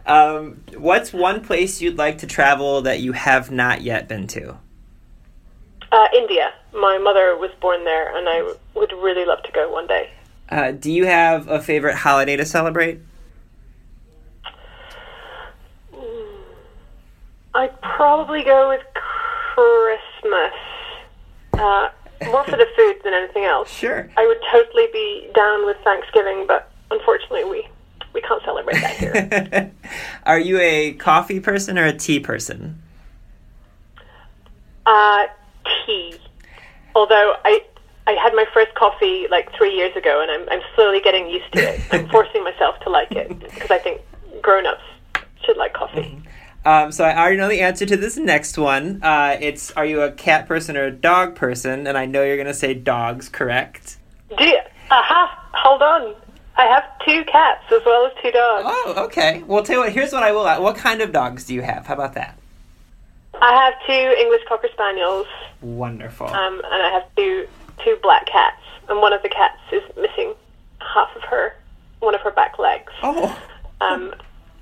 [0.10, 4.58] Um, what's one place you'd like to travel that you have not yet been to?
[5.92, 6.52] Uh, India.
[6.74, 10.10] My mother was born there, and I w- would really love to go one day.
[10.50, 13.02] Uh, do you have a favorite holiday to celebrate?
[17.54, 18.82] I'd probably go with
[19.54, 20.54] Christmas.
[21.54, 21.90] Uh,
[22.26, 23.70] more for the food than anything else.
[23.72, 24.10] Sure.
[24.18, 27.68] I would totally be down with Thanksgiving, but unfortunately, we
[28.14, 29.72] we can't celebrate that here.
[30.26, 32.82] Are you a coffee person or a tea person?
[34.90, 35.28] uh,
[35.86, 36.16] tea.
[36.96, 37.62] Although I
[38.08, 41.52] I had my first coffee like three years ago, and I'm I'm slowly getting used
[41.54, 41.82] to it.
[41.92, 44.02] I'm forcing myself to like it because I think
[44.42, 44.84] grown-ups
[45.46, 46.22] should like coffee.
[46.66, 49.02] Um, so I already know the answer to this next one.
[49.02, 51.88] Uh, it's are you a cat person or a dog person?
[51.88, 53.98] And I know you're gonna say dogs, correct?
[54.38, 54.60] Do you,
[54.92, 56.16] aha, hold on.
[56.60, 58.66] I have two cats as well as two dogs.
[58.68, 59.44] Oh, okay.
[59.48, 59.94] Well, tell you what.
[59.94, 60.46] Here's what I will.
[60.48, 60.62] ask.
[60.62, 61.88] What kind of dogs do you have?
[61.88, 62.38] How about that?
[63.42, 65.28] I have two English Cocker Spaniels,
[65.62, 66.28] Wonderful.
[66.28, 67.48] um, and I have two
[67.86, 70.34] two black cats, and one of the cats is missing
[70.82, 71.56] half of her
[72.00, 72.92] one of her back legs.
[73.04, 73.42] oh.
[73.82, 74.12] Um,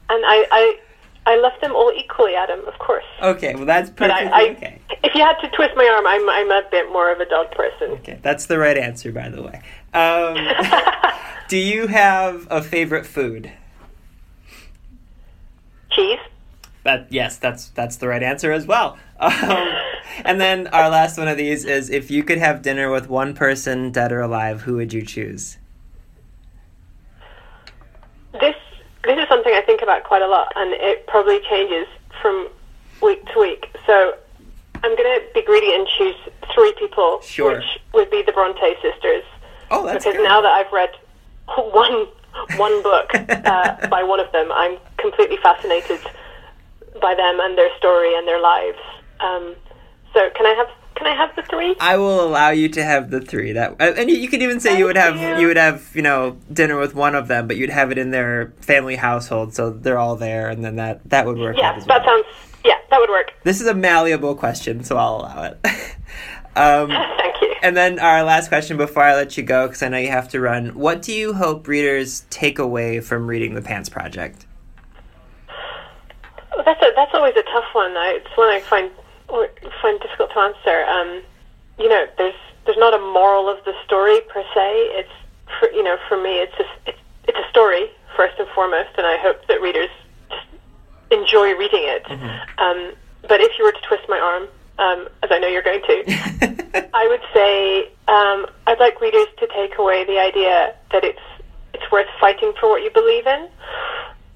[0.09, 0.79] and I, I
[1.25, 3.03] I left them all equally, Adam, of course.
[3.21, 3.55] Okay.
[3.55, 4.79] Well, that's But perfectly I, I okay.
[5.03, 7.49] if you had to twist my arm, I'm I'm a bit more of a dog
[7.51, 7.91] person.
[7.99, 9.61] Okay, that's the right answer, by the way.
[9.97, 10.37] Um,
[11.47, 13.51] do you have a favorite food?
[15.89, 16.19] Cheese.
[16.83, 18.97] That yes, that's that's the right answer as well.
[19.19, 19.31] Um,
[20.25, 23.33] and then our last one of these is if you could have dinner with one
[23.33, 25.57] person, dead or alive, who would you choose?
[28.33, 28.55] This
[29.03, 31.87] this is something I think about quite a lot, and it probably changes
[32.21, 32.49] from
[33.01, 33.65] week to week.
[33.85, 34.13] So
[34.75, 36.15] I'm going to be greedy and choose
[36.53, 37.55] three people, Sure.
[37.55, 39.23] which would be the Bronte sisters,
[39.71, 40.23] Oh, that's because good.
[40.23, 40.89] now that I've read
[41.57, 42.07] one
[42.57, 45.99] one book uh, by one of them, I'm completely fascinated
[47.01, 48.79] by them and their story and their lives.
[49.19, 49.55] Um,
[50.13, 51.75] so can I have can I have the three?
[51.79, 53.51] I will allow you to have the three.
[53.51, 55.41] That uh, and you, you could even say you would have you.
[55.41, 55.47] you.
[55.47, 58.53] would have you know dinner with one of them, but you'd have it in their
[58.61, 61.57] family household, so they're all there, and then that that would work.
[61.57, 61.99] Yeah, as well.
[61.99, 62.25] that sounds
[62.65, 63.33] yeah, that would work.
[63.43, 65.59] This is a malleable question, so I'll allow it.
[66.55, 67.36] um, Thank.
[67.61, 70.29] And then our last question before I let you go, because I know you have
[70.29, 70.69] to run.
[70.75, 74.45] What do you hope readers take away from reading the Pants Project?
[76.55, 77.91] Well, That's a, that's always a tough one.
[77.91, 78.91] I, it's one I find
[79.81, 80.85] find difficult to answer.
[80.85, 81.21] Um,
[81.77, 82.35] you know, there's
[82.65, 84.71] there's not a moral of the story per se.
[84.99, 85.09] It's
[85.59, 89.05] for, you know, for me, it's just it's it's a story first and foremost, and
[89.05, 89.89] I hope that readers
[90.29, 90.47] just
[91.11, 92.05] enjoy reading it.
[92.57, 92.93] Um,
[93.27, 94.47] but if you were to twist my arm,
[94.79, 99.47] um, as I know you're going to, I would say um, I'd like readers to
[99.47, 101.19] take away the idea that it's
[101.73, 103.47] it's worth fighting for what you believe in.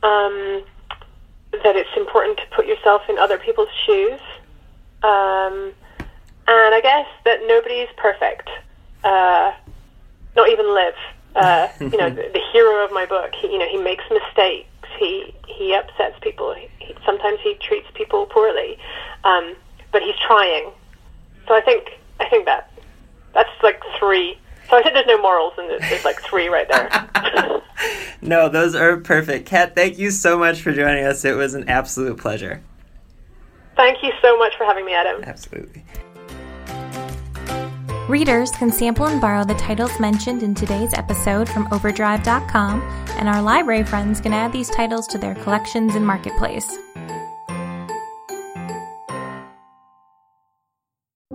[0.03, 0.63] Um,
[1.63, 4.19] that it's important to put yourself in other people's shoes.
[5.03, 5.73] Um,
[6.47, 8.49] and I guess that nobody's perfect.
[9.03, 9.53] Uh,
[10.35, 10.93] not even Liv.
[11.35, 13.33] Uh, you know, the, the hero of my book.
[13.35, 14.67] He, you know, he makes mistakes.
[14.99, 16.53] He he upsets people.
[16.53, 18.77] He, he, sometimes he treats people poorly,
[19.23, 19.55] um,
[19.91, 20.71] but he's trying.
[21.47, 21.89] So I think
[22.19, 22.71] I think that
[23.33, 24.37] that's like three.
[24.69, 27.61] So I said there's no morals, and there's, there's like three right there.
[28.21, 29.45] no, those are perfect.
[29.45, 31.25] Cat, thank you so much for joining us.
[31.25, 32.63] It was an absolute pleasure.
[33.75, 35.23] Thank you so much for having me, Adam.
[35.23, 35.83] Absolutely.
[38.07, 42.81] Readers can sample and borrow the titles mentioned in today's episode from Overdrive.com,
[43.17, 46.77] and our library friends can add these titles to their collections and marketplace.